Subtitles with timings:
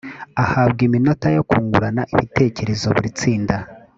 [0.43, 3.55] ahabwa iminota yo kungurana ibitekerezo buri tsinda